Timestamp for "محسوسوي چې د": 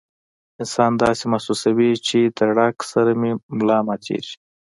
1.31-2.39